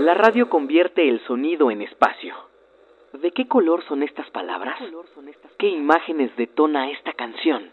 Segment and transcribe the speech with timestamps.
[0.00, 2.34] La radio convierte el sonido en espacio.
[3.12, 4.78] ¿De qué color son estas palabras?
[5.58, 7.70] ¿Qué imágenes detona esta canción?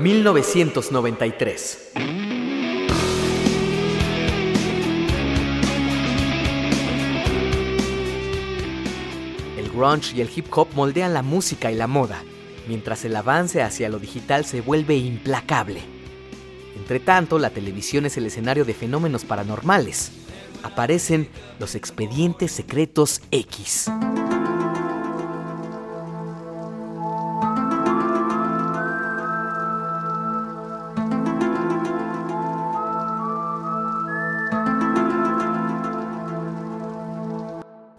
[0.00, 1.94] 1993.
[9.58, 12.22] El grunge y el hip hop moldean la música y la moda,
[12.68, 16.01] mientras el avance hacia lo digital se vuelve implacable.
[16.82, 20.10] Entre tanto, la televisión es el escenario de fenómenos paranormales.
[20.64, 21.28] Aparecen
[21.60, 23.88] los expedientes secretos X.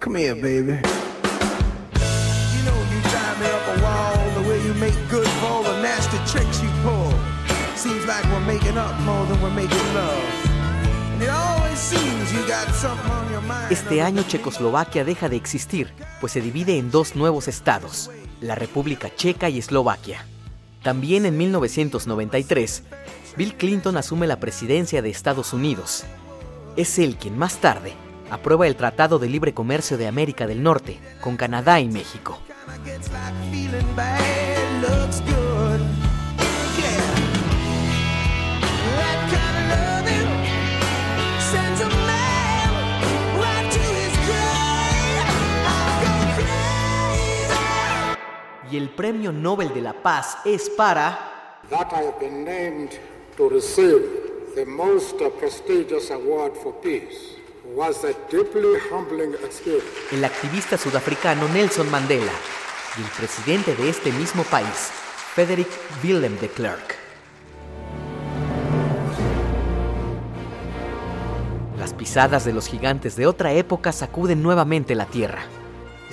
[0.01, 0.81] Come here, baby.
[2.51, 5.32] You know you a the way you make good
[8.03, 10.43] Seems like we're making up more than we're making love.
[13.69, 19.09] Este año Checoslovaquia deja de existir, pues se divide en dos nuevos estados, la República
[19.15, 20.25] Checa y Eslovaquia.
[20.81, 22.83] También en 1993,
[23.37, 26.03] Bill Clinton asume la presidencia de Estados Unidos.
[26.75, 27.93] Es él quien más tarde
[28.29, 32.37] aprueba el Tratado de Libre Comercio de América del Norte con Canadá y México.
[48.83, 51.61] El Premio Nobel de la Paz es para...
[51.69, 52.89] that I have been named
[53.37, 54.01] to receive
[54.55, 57.37] the most prestigious award for peace
[57.73, 59.87] was a deeply humbling experience.
[60.11, 62.33] el activista sudafricano Nelson Mandela
[62.97, 64.91] y el presidente de este mismo país,
[65.33, 65.69] Frederick
[66.03, 66.97] Willem de Klerk.
[71.79, 75.62] Las pisadas de los gigantes de otra época sacuden nuevamente la Tierra.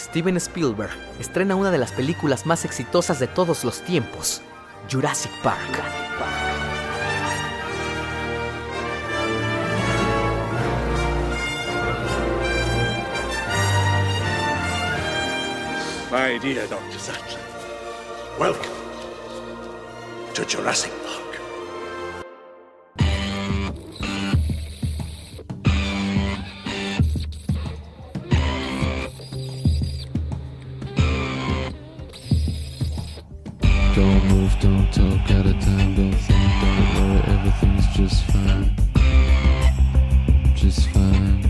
[0.01, 4.41] Steven Spielberg estrena una de las películas más exitosas de todos los tiempos,
[4.91, 5.61] Jurassic Park.
[16.11, 16.81] My dear Dr.
[18.39, 18.71] Welcome
[20.33, 21.30] to Jurassic Park.
[34.01, 38.75] Don't move, don't talk, out of time, don't think, don't worry, everything's just fine.
[40.55, 41.43] Just fine.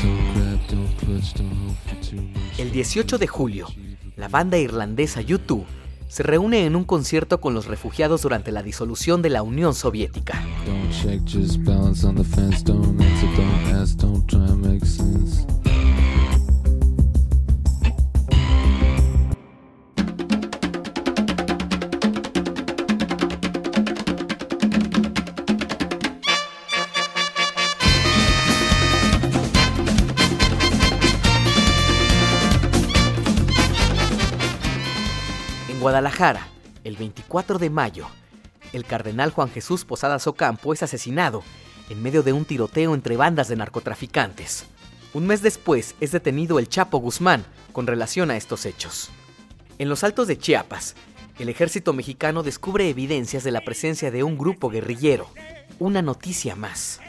[0.00, 2.60] Don't grab, don't clutch, don't hope for too much.
[2.60, 3.66] El 18 de julio,
[4.14, 5.64] la banda irlandesa U2
[6.06, 10.40] se reúne en un concierto con los refugiados durante la disolución de la Unión Soviética.
[10.64, 14.86] Don't check, just balance on the fence, don't answer, don't ask, don't try and make
[14.86, 15.44] sense.
[35.82, 36.46] Guadalajara,
[36.84, 38.06] el 24 de mayo,
[38.72, 41.42] el cardenal Juan Jesús Posadas Ocampo es asesinado
[41.90, 44.66] en medio de un tiroteo entre bandas de narcotraficantes.
[45.12, 49.10] Un mes después es detenido el Chapo Guzmán con relación a estos hechos.
[49.78, 50.94] En los altos de Chiapas,
[51.40, 55.26] el ejército mexicano descubre evidencias de la presencia de un grupo guerrillero.
[55.80, 57.00] Una noticia más.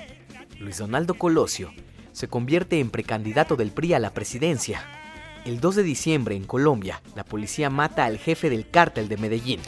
[0.58, 1.72] Luis Donaldo Colosio
[2.12, 5.03] se convierte en precandidato del PRI a la presidencia.
[5.46, 9.60] El 2 de diciembre en Colombia, la policía mata al jefe del cártel de Medellín,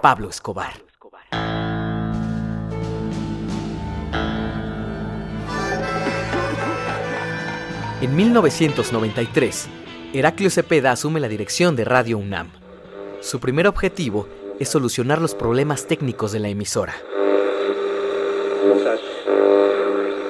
[0.00, 0.72] Pablo Escobar.
[8.00, 9.68] En 1993,
[10.14, 12.50] Heraclio Cepeda asume la dirección de Radio UNAM.
[13.20, 16.94] Su primer objetivo es solucionar los problemas técnicos de la emisora.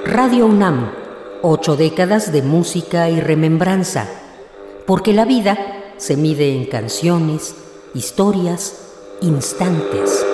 [0.05, 0.93] Radio UNAM,
[1.41, 4.22] ocho décadas de música y remembranza,
[4.87, 7.55] porque la vida se mide en canciones,
[7.95, 8.75] historias,
[9.21, 10.25] instantes.